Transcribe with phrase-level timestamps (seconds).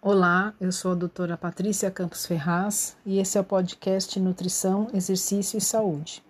[0.00, 5.58] Olá, eu sou a doutora Patrícia Campos Ferraz e esse é o podcast Nutrição, Exercício
[5.58, 6.22] e Saúde.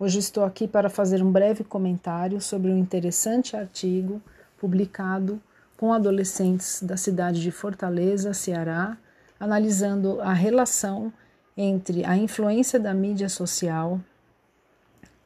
[0.00, 4.22] Hoje estou aqui para fazer um breve comentário sobre um interessante artigo
[4.58, 5.38] publicado
[5.76, 8.96] com adolescentes da cidade de Fortaleza, Ceará,
[9.38, 11.12] analisando a relação
[11.54, 14.00] entre a influência da mídia social,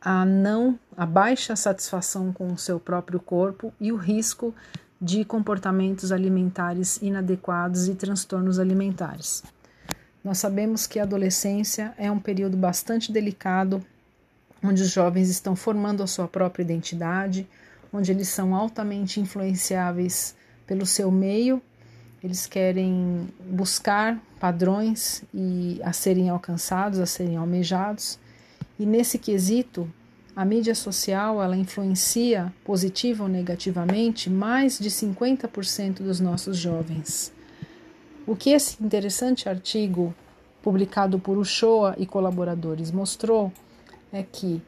[0.01, 4.53] a não a baixa satisfação com o seu próprio corpo e o risco
[5.01, 9.43] de comportamentos alimentares inadequados e transtornos alimentares.
[10.23, 13.83] Nós sabemos que a adolescência é um período bastante delicado,
[14.63, 17.49] onde os jovens estão formando a sua própria identidade,
[17.91, 20.35] onde eles são altamente influenciáveis
[20.67, 21.63] pelo seu meio,
[22.23, 28.19] eles querem buscar padrões e a serem alcançados, a serem almejados.
[28.79, 29.91] E nesse quesito,
[30.41, 37.31] a mídia social ela influencia positiva ou negativamente mais de 50% dos nossos jovens.
[38.27, 40.15] O que esse interessante artigo
[40.63, 43.53] publicado por Uchoa e colaboradores mostrou
[44.11, 44.63] é que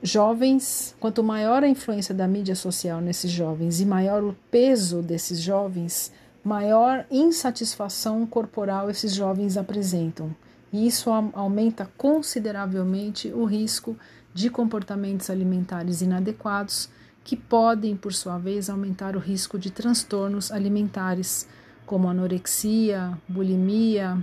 [0.00, 5.40] jovens, quanto maior a influência da mídia social nesses jovens e maior o peso desses
[5.40, 6.12] jovens,
[6.44, 10.32] maior insatisfação corporal esses jovens apresentam.
[10.72, 13.96] E isso aumenta consideravelmente o risco
[14.38, 16.88] de comportamentos alimentares inadequados,
[17.24, 21.48] que podem, por sua vez, aumentar o risco de transtornos alimentares,
[21.84, 24.16] como anorexia, bulimia,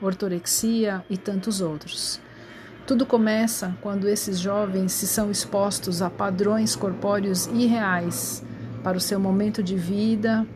[0.00, 2.18] ortorexia e tantos outros.
[2.86, 8.42] Tudo começa quando esses jovens se são expostos a padrões corpóreos irreais
[8.82, 10.46] para o seu momento de vida,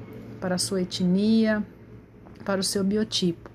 [0.40, 1.62] para a sua etnia,
[2.46, 3.50] para o seu biotipo.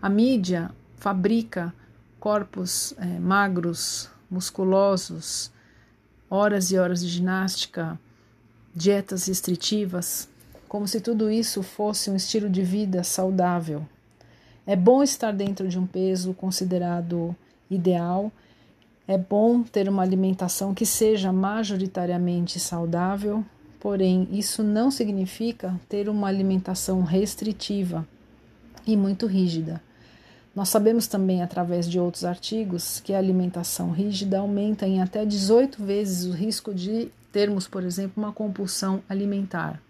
[0.00, 1.74] A mídia fabrica
[2.20, 5.52] corpos é, magros, musculosos,
[6.30, 8.00] horas e horas de ginástica,
[8.74, 10.28] dietas restritivas,
[10.66, 13.86] como se tudo isso fosse um estilo de vida saudável.
[14.66, 17.36] É bom estar dentro de um peso considerado
[17.70, 18.32] ideal,
[19.06, 23.44] é bom ter uma alimentação que seja majoritariamente saudável,
[23.78, 28.06] porém, isso não significa ter uma alimentação restritiva
[28.86, 29.82] e muito rígida.
[30.54, 35.82] Nós sabemos também, através de outros artigos, que a alimentação rígida aumenta em até 18
[35.82, 39.80] vezes o risco de termos, por exemplo, uma compulsão alimentar.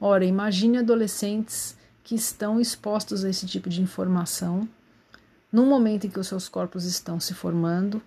[0.00, 4.66] Ora, imagine adolescentes que estão expostos a esse tipo de informação,
[5.52, 8.00] num momento em que os seus corpos estão se formando,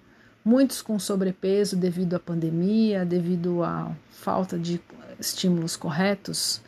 [0.44, 4.82] muitos com sobrepeso devido à pandemia, devido à falta de
[5.20, 6.62] estímulos corretos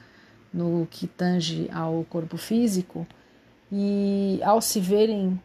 [0.53, 3.07] no que tange ao corpo físico
[3.72, 5.42] e ao se verem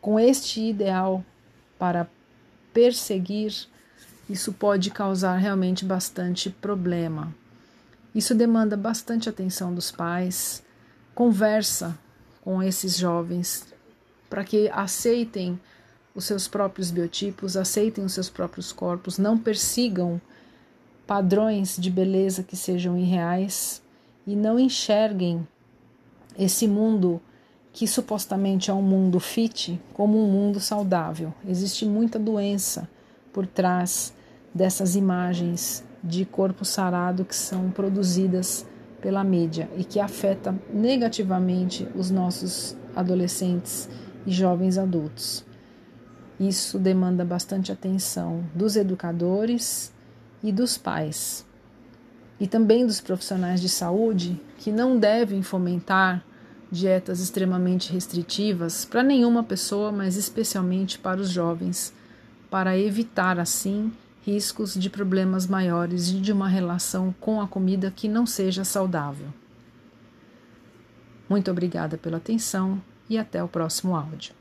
[0.00, 1.24] com este ideal
[1.78, 2.08] para
[2.72, 3.52] perseguir,
[4.28, 7.34] isso pode causar realmente bastante problema.
[8.14, 10.62] Isso demanda bastante atenção dos pais,
[11.14, 11.98] conversa
[12.42, 13.66] com esses jovens
[14.28, 15.58] para que aceitem
[16.14, 20.20] os seus próprios biotipos, aceitem os seus próprios corpos, não persigam
[21.06, 23.82] padrões de beleza que sejam irreais
[24.26, 25.46] e não enxerguem
[26.38, 27.20] esse mundo
[27.72, 31.34] que supostamente é um mundo fit como um mundo saudável.
[31.46, 32.88] Existe muita doença
[33.32, 34.14] por trás
[34.54, 38.64] dessas imagens de corpo sarado que são produzidas
[39.00, 43.88] pela mídia e que afeta negativamente os nossos adolescentes
[44.24, 45.44] e jovens adultos.
[46.38, 49.92] Isso demanda bastante atenção dos educadores
[50.42, 51.44] e dos pais
[52.38, 56.24] e também dos profissionais de saúde que não devem fomentar
[56.70, 61.92] dietas extremamente restritivas para nenhuma pessoa, mas especialmente para os jovens,
[62.50, 63.92] para evitar assim
[64.24, 69.28] riscos de problemas maiores e de uma relação com a comida que não seja saudável.
[71.28, 74.34] Muito obrigada pela atenção e até o próximo áudio.